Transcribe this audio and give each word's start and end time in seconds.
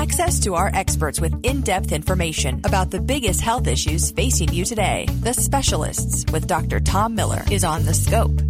access 0.00 0.40
to 0.40 0.54
our 0.54 0.70
experts 0.72 1.20
with 1.20 1.34
in 1.42 1.60
depth 1.60 1.92
information 1.92 2.58
about 2.64 2.90
the 2.90 2.98
biggest 2.98 3.38
health 3.42 3.66
issues 3.66 4.10
facing 4.12 4.50
you 4.50 4.64
today. 4.64 5.06
The 5.20 5.34
Specialists 5.34 6.24
with 6.32 6.46
Dr. 6.46 6.80
Tom 6.80 7.14
Miller 7.14 7.42
is 7.50 7.64
on 7.64 7.84
the 7.84 7.92
scope. 7.92 8.40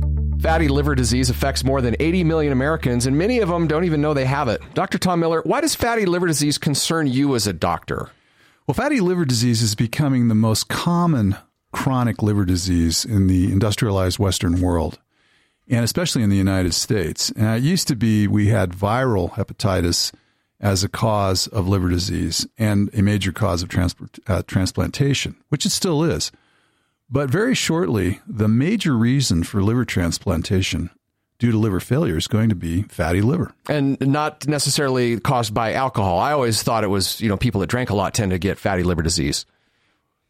Fatty 0.41 0.69
liver 0.69 0.95
disease 0.95 1.29
affects 1.29 1.65
more 1.65 1.83
than 1.83 1.97
80 1.99 2.23
million 2.23 2.53
Americans, 2.53 3.05
and 3.05 3.19
many 3.19 3.41
of 3.41 3.49
them 3.49 3.67
don't 3.67 3.83
even 3.83 4.01
know 4.01 4.15
they 4.15 4.27
have 4.27 4.47
it. 4.47 4.63
Dr. 4.75 4.97
Tom 4.97 5.19
Miller, 5.19 5.43
why 5.43 5.61
does 5.61 5.75
fatty 5.75 6.07
liver 6.07 6.29
disease 6.29 6.57
concern 6.57 7.09
you 7.09 7.35
as 7.35 7.49
a 7.49 7.53
doctor? 7.53 8.11
Well, 8.69 8.75
fatty 8.77 9.01
liver 9.01 9.25
disease 9.25 9.61
is 9.61 9.75
becoming 9.75 10.29
the 10.29 10.37
most 10.37 10.69
common 10.69 11.37
chronic 11.73 12.23
liver 12.23 12.45
disease 12.45 13.05
in 13.05 13.27
the 13.27 13.51
industrialized 13.51 14.21
Western 14.21 14.61
world, 14.61 15.01
and 15.69 15.85
especially 15.85 16.23
in 16.23 16.31
the 16.31 16.37
United 16.37 16.75
States. 16.75 17.31
And 17.31 17.59
it 17.59 17.69
used 17.69 17.89
to 17.89 17.97
be 17.97 18.29
we 18.29 18.49
had 18.49 18.71
viral 18.71 19.33
hepatitis 19.33 20.13
as 20.61 20.85
a 20.85 20.89
cause 20.89 21.47
of 21.49 21.67
liver 21.67 21.89
disease 21.89 22.47
and 22.59 22.91
a 22.95 23.03
major 23.03 23.33
cause 23.33 23.63
of 23.63 23.71
uh, 24.27 24.43
transplantation, 24.47 25.37
which 25.49 25.65
it 25.65 25.71
still 25.71 26.05
is. 26.05 26.31
But 27.11 27.31
very 27.31 27.55
shortly, 27.55 28.21
the 28.27 28.49
major 28.49 28.97
reason 28.97 29.43
for 29.43 29.63
liver 29.63 29.85
transplantation 29.85 30.91
due 31.39 31.51
to 31.51 31.59
liver 31.59 31.81
failure 31.81 32.17
is 32.17 32.29
going 32.29 32.51
to 32.51 32.55
be 32.55 32.83
fatty 32.83 33.23
liver. 33.23 33.53
And 33.69 33.99
not 34.01 34.47
necessarily 34.47 35.19
caused 35.19 35.53
by 35.53 35.73
alcohol. 35.73 36.19
I 36.19 36.33
always 36.33 36.63
thought 36.63 36.85
it 36.85 36.89
was, 36.89 37.21
you 37.21 37.29
know, 37.29 37.37
people 37.37 37.63
that 37.63 37.69
drank 37.69 37.91
a 37.91 37.95
lot 37.95 38.15
tend 38.15 38.31
to 38.31 38.39
get 38.39 38.59
fatty 38.59 38.83
liver 38.85 39.03
disease. 39.03 39.47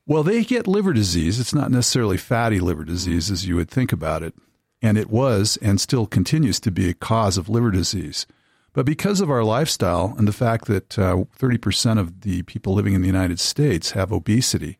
Well, 0.06 0.23
they 0.23 0.45
get 0.45 0.66
liver 0.66 0.92
disease. 0.92 1.38
It's 1.38 1.54
not 1.54 1.70
necessarily 1.70 2.16
fatty 2.16 2.60
liver 2.60 2.84
disease 2.84 3.30
as 3.30 3.46
you 3.46 3.56
would 3.56 3.68
think 3.68 3.92
about 3.92 4.23
it. 4.23 4.34
And 4.80 4.96
it 4.96 5.10
was 5.10 5.59
and 5.60 5.80
still 5.80 6.06
continues 6.06 6.59
to 6.60 6.70
be 6.70 6.88
a 6.88 6.95
cause 6.95 7.37
of 7.37 7.48
liver 7.48 7.70
disease. 7.70 8.26
But 8.73 8.87
because 8.87 9.20
of 9.20 9.30
our 9.30 9.42
lifestyle 9.42 10.15
and 10.16 10.29
the 10.29 10.33
fact 10.33 10.66
that 10.66 10.98
uh, 10.98 11.24
30% 11.38 11.98
of 11.98 12.20
the 12.20 12.42
people 12.42 12.74
living 12.74 12.95
in 12.95 13.01
the 13.01 13.09
United 13.09 13.41
States 13.41 13.93
have 13.93 14.12
obesity, 14.12 14.79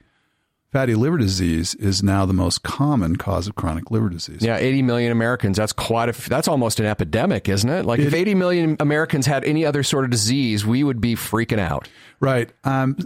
fatty 0.71 0.95
liver 0.95 1.19
disease 1.19 1.75
is 1.75 2.03
now 2.03 2.25
the 2.25 2.33
most 2.33 2.63
common 2.63 3.17
cause 3.17 3.49
of 3.49 3.57
chronic 3.57 3.91
liver 3.91 4.09
disease. 4.09 4.43
Yeah, 4.43 4.57
80 4.57 4.83
million 4.83 5.13
Americans. 5.13 5.57
That's 5.57 5.73
quite 5.73 6.09
a. 6.09 6.29
That's 6.29 6.47
almost 6.47 6.79
an 6.79 6.87
epidemic, 6.87 7.49
isn't 7.49 7.69
it? 7.69 7.85
Like 7.85 7.99
it, 7.99 8.07
if 8.07 8.15
80 8.15 8.35
million 8.37 8.77
Americans 8.79 9.27
had 9.27 9.45
any 9.45 9.65
other 9.67 9.83
sort 9.83 10.05
of 10.05 10.11
disease, 10.11 10.65
we 10.65 10.85
would 10.85 11.01
be 11.01 11.17
freaking 11.17 11.59
out. 11.59 11.89
Right. 12.21 12.51
Um, 12.65 12.97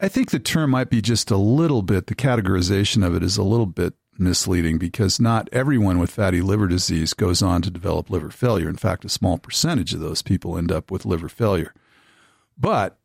I 0.00 0.08
think 0.08 0.32
the 0.32 0.40
term 0.40 0.70
might 0.70 0.90
be 0.90 1.00
just 1.00 1.30
a 1.30 1.36
little 1.36 1.82
bit. 1.82 2.08
The 2.08 2.16
categorization 2.16 3.06
of 3.06 3.14
it 3.14 3.22
is 3.22 3.36
a 3.36 3.44
little 3.44 3.66
bit 3.66 3.94
misleading 4.22 4.78
because 4.78 5.20
not 5.20 5.48
everyone 5.52 5.98
with 5.98 6.10
fatty 6.10 6.40
liver 6.40 6.66
disease 6.66 7.14
goes 7.14 7.42
on 7.42 7.62
to 7.62 7.70
develop 7.70 8.10
liver 8.10 8.30
failure. 8.30 8.68
In 8.68 8.76
fact, 8.76 9.04
a 9.04 9.08
small 9.08 9.38
percentage 9.38 9.92
of 9.92 10.00
those 10.00 10.22
people 10.22 10.56
end 10.56 10.70
up 10.70 10.90
with 10.90 11.04
liver 11.04 11.28
failure. 11.28 11.74
But 12.58 12.98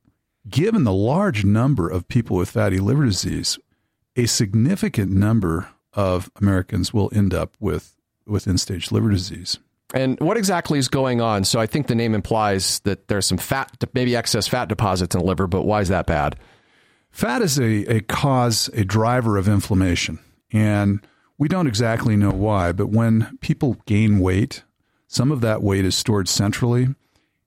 given 0.50 0.84
the 0.84 0.94
large 0.94 1.44
number 1.44 1.90
of 1.90 2.08
people 2.08 2.38
with 2.38 2.50
fatty 2.50 2.80
liver 2.80 3.06
disease, 3.06 3.60
a 4.16 4.26
significant 4.26 5.12
number 5.12 5.70
of 5.94 6.30
Americans 6.40 6.94
will 6.94 7.10
end 7.14 7.34
up 7.34 7.56
with, 7.60 7.96
with 8.26 8.48
end 8.48 8.60
stage 8.60 8.92
liver 8.92 9.10
disease. 9.10 9.60
And 9.94 10.20
what 10.20 10.38
exactly 10.38 10.80
is 10.80 10.90
going 10.90 11.22
on? 11.22 11.46
So 11.46 11.60
I 11.60 11.66
think 11.66 11.88
the 11.88 11.96
name 11.96 12.14
implies 12.14 12.80
that 12.82 13.08
there's 13.08 13.26
some 13.26 13.38
fat, 13.38 13.72
maybe 13.94 14.16
excess 14.16 14.48
fat 14.48 14.68
deposits 14.68 15.16
in 15.16 15.22
the 15.22 15.28
liver, 15.28 15.48
but 15.48 15.64
why 15.64 15.82
is 15.82 15.88
that 15.88 16.06
bad? 16.06 16.36
Fat 17.10 17.42
is 17.42 17.58
a, 17.58 17.86
a 17.86 18.02
cause, 18.02 18.70
a 18.74 18.84
driver 18.84 19.38
of 19.38 19.48
inflammation. 19.48 20.20
And 20.52 21.06
we 21.38 21.48
don't 21.48 21.68
exactly 21.68 22.16
know 22.16 22.32
why, 22.32 22.72
but 22.72 22.88
when 22.90 23.38
people 23.42 23.78
gain 23.86 24.20
weight, 24.20 24.64
some 25.08 25.32
of 25.32 25.42
that 25.42 25.62
weight 25.62 25.86
is 25.86 25.96
stored 25.96 26.28
centrally 26.28 26.96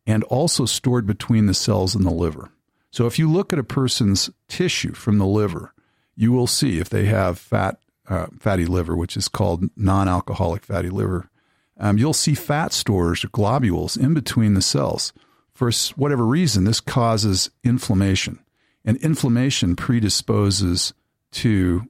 and 0.06 0.24
also 0.24 0.64
stored 0.64 1.06
between 1.06 1.46
the 1.46 1.54
cells 1.54 1.94
in 1.94 2.02
the 2.02 2.10
liver. 2.10 2.50
So 2.90 3.06
if 3.06 3.18
you 3.18 3.30
look 3.30 3.52
at 3.52 3.58
a 3.58 3.64
person's 3.64 4.30
tissue 4.48 4.92
from 4.92 5.18
the 5.18 5.26
liver, 5.26 5.72
you 6.16 6.32
will 6.32 6.46
see 6.46 6.78
if 6.78 6.88
they 6.88 7.06
have 7.06 7.38
fat, 7.38 7.78
uh, 8.08 8.26
fatty 8.38 8.66
liver, 8.66 8.96
which 8.96 9.16
is 9.16 9.28
called 9.28 9.70
non-alcoholic 9.76 10.64
fatty 10.64 10.90
liver. 10.90 11.30
Um, 11.78 11.98
you'll 11.98 12.12
see 12.12 12.34
fat 12.34 12.72
stores 12.72 13.24
or 13.24 13.28
globules 13.28 13.96
in 13.96 14.14
between 14.14 14.54
the 14.54 14.62
cells. 14.62 15.12
For 15.54 15.70
whatever 15.96 16.26
reason, 16.26 16.64
this 16.64 16.80
causes 16.80 17.50
inflammation, 17.62 18.38
and 18.84 18.96
inflammation 18.98 19.76
predisposes 19.76 20.92
to 21.32 21.86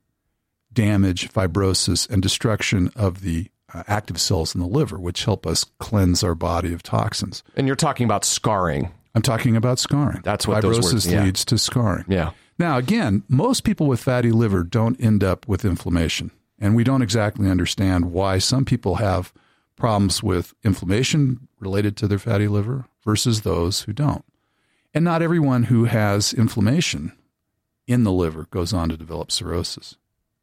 damage, 0.72 1.30
fibrosis, 1.30 2.08
and 2.08 2.22
destruction 2.22 2.90
of 2.96 3.22
the 3.22 3.50
uh, 3.72 3.82
active 3.86 4.20
cells 4.20 4.54
in 4.54 4.60
the 4.60 4.66
liver, 4.66 4.98
which 4.98 5.24
help 5.24 5.46
us 5.46 5.64
cleanse 5.78 6.24
our 6.24 6.34
body 6.34 6.72
of 6.72 6.82
toxins. 6.82 7.42
And 7.56 7.66
you're 7.66 7.76
talking 7.76 8.04
about 8.04 8.24
scarring. 8.24 8.90
I'm 9.14 9.22
talking 9.22 9.56
about 9.56 9.78
scarring. 9.78 10.20
That's 10.22 10.46
what 10.46 10.62
fibrosis 10.62 10.92
words, 10.92 11.06
yeah. 11.06 11.24
leads 11.24 11.44
to 11.46 11.58
scarring. 11.58 12.04
Yeah. 12.08 12.30
Now, 12.58 12.78
again, 12.78 13.22
most 13.28 13.64
people 13.64 13.86
with 13.86 14.00
fatty 14.00 14.32
liver 14.32 14.64
don't 14.64 15.00
end 15.02 15.24
up 15.24 15.48
with 15.48 15.64
inflammation. 15.64 16.30
And 16.58 16.76
we 16.76 16.84
don't 16.84 17.02
exactly 17.02 17.48
understand 17.48 18.12
why 18.12 18.38
some 18.38 18.64
people 18.64 18.96
have 18.96 19.32
problems 19.76 20.22
with 20.22 20.52
inflammation 20.62 21.48
related 21.58 21.96
to 21.96 22.06
their 22.06 22.18
fatty 22.18 22.48
liver 22.48 22.84
versus 23.02 23.40
those 23.40 23.82
who 23.82 23.92
don't. 23.92 24.24
And 24.92 25.04
not 25.04 25.22
everyone 25.22 25.64
who 25.64 25.84
has 25.84 26.34
inflammation 26.34 27.12
in 27.86 28.04
the 28.04 28.12
liver 28.12 28.46
goes 28.50 28.72
on 28.72 28.90
to 28.90 28.96
develop 28.96 29.32
cirrhosis. 29.32 29.96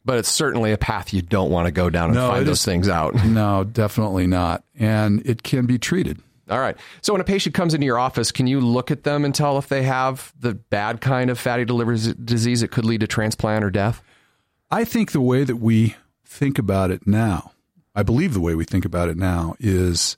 But 0.08 0.20
it's 0.20 0.32
certainly 0.32 0.72
a 0.72 0.78
path 0.78 1.14
you 1.14 1.22
don't 1.22 1.52
want 1.52 1.66
to 1.66 1.72
go 1.72 1.90
down 1.90 2.06
and 2.06 2.16
no, 2.16 2.30
find 2.30 2.48
those 2.48 2.60
is, 2.60 2.66
things 2.66 2.88
out. 2.88 3.14
No, 3.26 3.66
definitely 3.66 4.26
not. 4.26 4.64
And 4.80 5.22
it 5.26 5.44
can 5.44 5.66
be 5.66 5.78
treated. 5.78 6.20
All 6.50 6.60
right. 6.60 6.78
So 7.02 7.12
when 7.12 7.20
a 7.20 7.26
patient 7.26 7.54
comes 7.54 7.74
into 7.74 7.86
your 7.86 8.00
office, 8.00 8.32
can 8.32 8.48
you 8.48 8.62
look 8.62 8.90
at 8.90 9.04
them 9.04 9.26
and 9.26 9.36
tell 9.36 9.58
if 9.58 9.68
they 9.68 9.84
have 9.84 10.34
the 10.40 10.54
bad 10.54 11.02
kind 11.02 11.30
of 11.30 11.38
fatty 11.38 11.66
liver 11.66 11.98
disease 12.14 12.62
that 12.62 12.72
could 12.72 12.86
lead 12.86 13.02
to 13.02 13.08
transplant 13.08 13.66
or 13.66 13.70
death? 13.70 14.02
I 14.72 14.86
think 14.86 15.12
the 15.12 15.20
way 15.20 15.44
that 15.44 15.58
we 15.58 15.98
think 16.24 16.58
about 16.58 16.90
it 16.90 17.06
now, 17.06 17.52
I 17.94 18.04
believe 18.04 18.34
the 18.34 18.40
way 18.40 18.56
we 18.56 18.64
think 18.64 18.86
about 18.86 19.10
it 19.10 19.18
now 19.18 19.56
is 19.60 20.16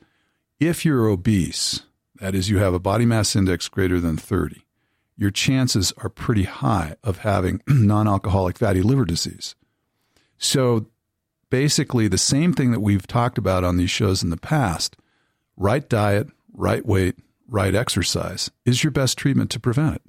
if 0.59 0.85
you're 0.85 1.07
obese, 1.07 1.81
that 2.19 2.35
is, 2.35 2.47
you 2.47 2.59
have 2.59 2.75
a 2.75 2.79
body 2.79 3.07
mass 3.07 3.35
index 3.35 3.67
greater 3.67 3.99
than 3.99 4.17
30, 4.17 4.63
your 5.17 5.31
chances 5.31 5.93
are 5.97 6.09
pretty 6.09 6.43
high 6.43 6.95
of 7.03 7.19
having 7.19 7.61
non 7.67 8.07
alcoholic 8.07 8.59
fatty 8.59 8.83
liver 8.83 9.05
disease. 9.05 9.55
So 10.39 10.87
basically, 11.49 12.07
the 12.07 12.17
same 12.17 12.53
thing 12.53 12.71
that 12.71 12.79
we've 12.79 13.05
talked 13.05 13.37
about 13.37 13.63
on 13.63 13.77
these 13.77 13.91
shows 13.91 14.23
in 14.23 14.31
the 14.31 14.37
past 14.37 14.97
right 15.55 15.87
diet, 15.87 16.27
right 16.53 16.85
weight, 16.85 17.15
right 17.47 17.75
exercise 17.75 18.49
is 18.65 18.83
your 18.83 18.91
best 18.91 19.17
treatment 19.17 19.51
to 19.51 19.59
prevent 19.59 19.97
it. 19.97 20.01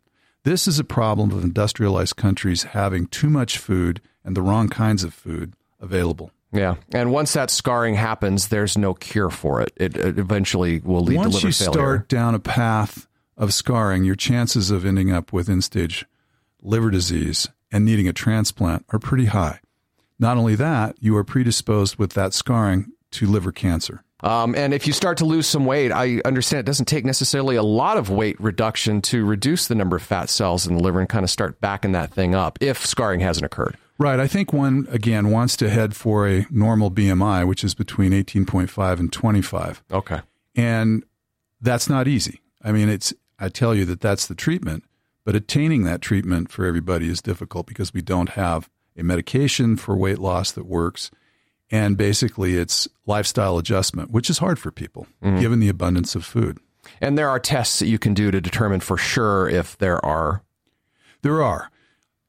This 0.45 0.67
is 0.67 0.79
a 0.79 0.85
problem 0.85 1.33
of 1.33 1.45
industrialized 1.45 2.17
countries 2.17 2.63
having 2.63 3.07
too 3.07 3.29
much 3.29 3.59
food 3.59 4.01
and 4.25 4.37
the 4.37 4.43
wrong 4.43 4.69
kinds 4.69 5.05
of 5.05 5.13
food 5.13 5.55
available. 5.81 6.31
Yeah, 6.53 6.77
and 6.93 7.13
once 7.13 7.33
that 7.35 7.51
scarring 7.51 7.95
happens, 7.95 8.49
there's 8.49 8.77
no 8.77 8.95
cure 8.95 9.31
for 9.31 9.61
it. 9.61 9.73
It, 9.77 9.97
it 9.97 10.19
eventually 10.19 10.81
will 10.81 11.03
lead 11.03 11.19
once 11.19 11.41
to 11.41 11.47
liver 11.47 11.53
failure. 11.53 11.69
Once 11.69 11.77
you 11.77 11.81
start 11.81 12.09
down 12.09 12.35
a 12.35 12.41
path 12.41 13.07
of 13.37 13.55
scarring, 13.55 14.05
your 14.05 14.17
chances 14.17 14.71
of 14.71 14.85
ending 14.85 15.13
up 15.13 15.33
with 15.33 15.49
end-stage 15.49 16.07
liver 16.61 16.91
disease 16.91 17.49
and 17.71 17.85
needing 17.85 18.09
a 18.09 18.13
transplant 18.13 18.85
are 18.89 18.99
pretty 18.99 19.27
high. 19.27 19.61
Not 20.21 20.37
only 20.37 20.55
that, 20.57 20.97
you 21.01 21.17
are 21.17 21.25
predisposed 21.25 21.97
with 21.97 22.13
that 22.13 22.35
scarring 22.35 22.93
to 23.13 23.27
liver 23.27 23.51
cancer. 23.51 24.05
Um, 24.23 24.55
and 24.55 24.75
if 24.75 24.87
you 24.87 24.93
start 24.93 25.17
to 25.19 25.25
lose 25.25 25.47
some 25.47 25.65
weight, 25.65 25.91
I 25.91 26.21
understand 26.27 26.61
it 26.61 26.67
doesn't 26.67 26.85
take 26.85 27.07
necessarily 27.07 27.57
a 27.57 27.63
lot 27.63 27.97
of 27.97 28.11
weight 28.11 28.39
reduction 28.39 29.01
to 29.03 29.25
reduce 29.25 29.67
the 29.67 29.75
number 29.75 29.97
of 29.97 30.03
fat 30.03 30.29
cells 30.29 30.67
in 30.67 30.77
the 30.77 30.83
liver 30.83 31.01
and 31.01 31.09
kind 31.09 31.25
of 31.25 31.31
start 31.31 31.59
backing 31.63 31.93
that 31.93 32.13
thing 32.13 32.35
up 32.35 32.59
if 32.61 32.85
scarring 32.85 33.21
hasn't 33.21 33.47
occurred. 33.47 33.79
Right. 33.97 34.21
I 34.21 34.27
think 34.27 34.53
one, 34.53 34.87
again, 34.91 35.31
wants 35.31 35.57
to 35.57 35.71
head 35.71 35.97
for 35.97 36.29
a 36.29 36.47
normal 36.51 36.91
BMI, 36.91 37.49
which 37.49 37.65
is 37.65 37.75
between 37.75 38.13
18.5 38.13 38.99
and 38.99 39.11
25. 39.11 39.83
Okay. 39.91 40.21
And 40.55 41.03
that's 41.63 41.89
not 41.89 42.07
easy. 42.07 42.41
I 42.63 42.73
mean, 42.73 42.91
it's, 42.91 43.15
I 43.39 43.49
tell 43.49 43.75
you 43.75 43.87
that 43.87 44.03
that's 44.03 44.27
the 44.27 44.35
treatment, 44.35 44.85
but 45.25 45.35
attaining 45.35 45.85
that 45.85 46.03
treatment 46.03 46.51
for 46.51 46.67
everybody 46.67 47.09
is 47.09 47.23
difficult 47.23 47.67
because 47.67 47.95
we 47.95 48.03
don't 48.03 48.31
have 48.31 48.69
a 48.97 49.03
medication 49.03 49.77
for 49.77 49.97
weight 49.97 50.19
loss 50.19 50.53
that 50.53 50.67
works 50.67 51.11
and 51.71 51.97
basically 51.97 52.57
it's 52.57 52.89
lifestyle 53.07 53.59
adjustment, 53.59 54.11
which 54.11 54.29
is 54.29 54.39
hard 54.39 54.59
for 54.59 54.71
people 54.71 55.07
mm-hmm. 55.23 55.39
given 55.39 55.61
the 55.61 55.69
abundance 55.69 56.15
of 56.15 56.25
food. 56.25 56.59
And 57.01 57.17
there 57.17 57.29
are 57.29 57.39
tests 57.39 57.79
that 57.79 57.87
you 57.87 57.99
can 57.99 58.15
do 58.15 58.31
to 58.31 58.41
determine 58.41 58.81
for 58.81 58.97
sure 58.97 59.49
if 59.49 59.79
there 59.79 60.05
are. 60.05 60.43
There 61.23 61.43
are. 61.43 61.71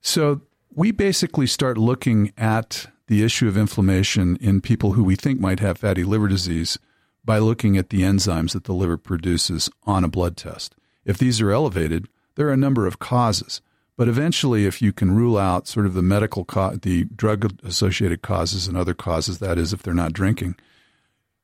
So 0.02 0.42
we 0.74 0.92
basically 0.92 1.48
start 1.48 1.78
looking 1.78 2.34
at 2.38 2.88
the 3.08 3.24
issue 3.24 3.48
of 3.48 3.58
inflammation 3.58 4.38
in 4.38 4.62
people 4.62 4.94
who 4.94 5.04
we 5.04 5.16
think 5.16 5.40
might 5.40 5.60
have 5.60 5.78
fatty 5.78 6.04
liver 6.04 6.28
disease 6.28 6.78
by 7.24 7.40
looking 7.40 7.78
at 7.78 7.90
the 7.90 8.02
enzymes 8.02 8.54
that 8.54 8.66
the 8.66 8.74
liver 8.74 8.98
produces 8.98 9.70
on 9.84 10.04
a 10.04 10.10
blood 10.10 10.38
test. 10.38 10.76
If 11.06 11.18
these 11.18 11.42
are 11.42 11.52
elevated, 11.52 12.08
there 12.36 12.48
are 12.48 12.54
a 12.54 12.58
number 12.58 12.88
of 12.88 13.00
causes. 13.00 13.62
But 14.02 14.08
eventually, 14.08 14.66
if 14.66 14.82
you 14.82 14.92
can 14.92 15.12
rule 15.12 15.38
out 15.38 15.68
sort 15.68 15.86
of 15.86 15.94
the 15.94 16.02
medical, 16.02 16.44
co- 16.44 16.76
the 16.76 17.04
drug 17.04 17.56
associated 17.64 18.24
causes 18.24 18.68
and 18.68 18.76
other 18.76 18.96
causes, 18.96 19.38
that 19.38 19.60
is, 19.60 19.74
if 19.74 19.84
they're 19.84 19.94
not 19.94 20.12
drinking, 20.12 20.56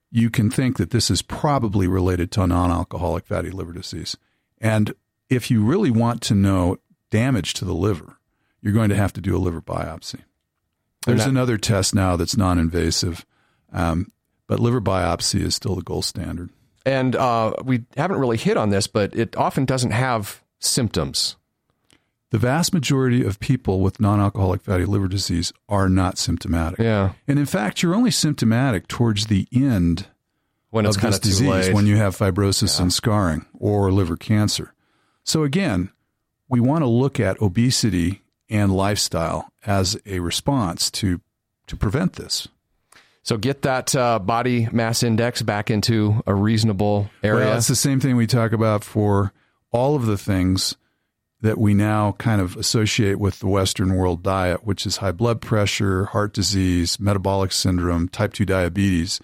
you 0.09 0.31
can 0.31 0.49
think 0.49 0.77
that 0.77 0.89
this 0.89 1.11
is 1.11 1.21
probably 1.21 1.87
related 1.87 2.31
to 2.31 2.47
non 2.47 2.71
alcoholic 2.71 3.27
fatty 3.27 3.51
liver 3.51 3.73
disease. 3.73 4.17
And 4.59 4.95
if 5.29 5.51
you 5.51 5.63
really 5.63 5.91
want 5.91 6.23
to 6.23 6.33
know 6.33 6.77
damage 7.11 7.53
to 7.53 7.63
the 7.63 7.75
liver, 7.75 8.17
you're 8.59 8.73
going 8.73 8.89
to 8.89 8.95
have 8.95 9.13
to 9.13 9.21
do 9.21 9.37
a 9.37 9.37
liver 9.37 9.61
biopsy. 9.61 10.21
There's 11.05 11.27
another 11.27 11.59
test 11.59 11.93
now 11.93 12.15
that's 12.15 12.37
non 12.37 12.57
invasive, 12.57 13.23
um, 13.71 14.11
but 14.47 14.59
liver 14.59 14.81
biopsy 14.81 15.41
is 15.41 15.53
still 15.53 15.75
the 15.75 15.83
gold 15.83 16.05
standard. 16.05 16.49
And 16.87 17.15
uh, 17.15 17.53
we 17.63 17.85
haven't 17.95 18.17
really 18.17 18.37
hit 18.37 18.57
on 18.57 18.71
this, 18.71 18.87
but 18.87 19.15
it 19.15 19.37
often 19.37 19.65
doesn't 19.65 19.91
have 19.91 20.43
symptoms. 20.57 21.35
The 22.29 22.37
vast 22.37 22.73
majority 22.73 23.23
of 23.23 23.39
people 23.39 23.79
with 23.79 24.01
non 24.01 24.19
alcoholic 24.19 24.61
fatty 24.61 24.85
liver 24.85 25.07
disease 25.07 25.53
are 25.69 25.87
not 25.87 26.17
symptomatic. 26.17 26.79
Yeah. 26.79 27.13
And 27.27 27.39
in 27.39 27.45
fact, 27.45 27.81
you're 27.81 27.95
only 27.95 28.11
symptomatic 28.11 28.87
towards 28.87 29.27
the 29.27 29.47
end 29.53 30.07
When 30.71 30.85
it's 30.85 30.97
of 30.97 31.03
this 31.03 31.19
disease 31.19 31.71
when 31.73 31.87
you 31.87 31.95
have 31.97 32.17
fibrosis 32.17 32.79
and 32.81 32.91
scarring 32.91 33.45
or 33.57 33.91
liver 33.91 34.17
cancer. 34.17 34.73
So 35.23 35.43
again, 35.43 35.91
we 36.49 36.59
want 36.59 36.81
to 36.81 36.87
look 36.87 37.19
at 37.19 37.41
obesity 37.41 38.23
and 38.49 38.75
lifestyle 38.75 39.49
as 39.65 39.97
a 40.05 40.19
response 40.19 40.89
to 40.91 41.21
to 41.67 41.75
prevent 41.75 42.13
this. 42.13 42.47
so 43.23 43.37
get 43.37 43.61
that 43.63 43.93
uh, 43.93 44.19
body 44.19 44.69
mass 44.71 45.03
index 45.03 45.41
back 45.41 45.69
into 45.69 46.23
a 46.25 46.33
reasonable 46.33 47.09
area. 47.23 47.47
Well, 47.47 47.57
it's 47.57 47.67
the 47.67 47.75
same 47.75 47.99
thing 47.99 48.15
we 48.15 48.27
talk 48.27 48.53
about 48.53 48.85
for 48.85 49.33
all 49.71 49.95
of 49.97 50.05
the 50.05 50.17
things 50.17 50.77
that 51.47 51.57
we 51.57 51.73
now 51.73 52.11
kind 52.11 52.41
of 52.41 52.57
associate 52.57 53.17
with 53.21 53.39
the 53.39 53.47
Western 53.47 53.95
world 53.95 54.21
diet, 54.21 54.65
which 54.65 54.85
is 54.85 54.97
high 54.97 55.13
blood 55.13 55.39
pressure, 55.39 56.03
heart 56.07 56.33
disease, 56.33 56.99
metabolic 56.99 57.53
syndrome, 57.53 58.09
type 58.09 58.33
2 58.33 58.43
diabetes. 58.43 59.21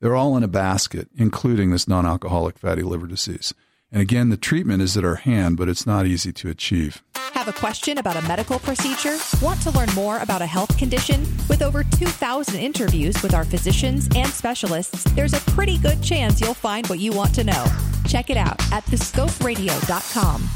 They're 0.00 0.14
all 0.14 0.36
in 0.36 0.44
a 0.44 0.48
basket, 0.48 1.08
including 1.16 1.72
this 1.72 1.88
non 1.88 2.06
alcoholic 2.06 2.56
fatty 2.56 2.82
liver 2.82 3.08
disease. 3.08 3.52
And 3.90 4.00
again, 4.00 4.28
the 4.28 4.36
treatment 4.36 4.80
is 4.80 4.96
at 4.96 5.04
our 5.04 5.16
hand, 5.16 5.56
but 5.56 5.68
it's 5.68 5.88
not 5.88 6.06
easy 6.06 6.32
to 6.34 6.48
achieve. 6.48 7.02
Have 7.16 7.48
a 7.48 7.52
question 7.52 7.98
about 7.98 8.16
a 8.16 8.22
medical 8.28 8.60
procedure? 8.60 9.18
Want 9.42 9.60
to 9.62 9.72
learn 9.72 9.92
more 9.96 10.18
about 10.18 10.42
a 10.42 10.46
health 10.46 10.78
condition? 10.78 11.22
With 11.48 11.62
over 11.62 11.82
2,000 11.82 12.60
interviews 12.60 13.20
with 13.24 13.34
our 13.34 13.44
physicians 13.44 14.08
and 14.14 14.28
specialists, 14.28 15.02
there's 15.14 15.34
a 15.34 15.40
pretty 15.50 15.78
good 15.78 16.00
chance 16.00 16.40
you'll 16.40 16.54
find 16.54 16.86
what 16.86 17.00
you 17.00 17.10
want 17.10 17.34
to 17.34 17.42
know. 17.42 17.64
Check 18.06 18.30
it 18.30 18.36
out 18.36 18.60
at 18.70 18.84
thescoperadio.com. 18.84 20.48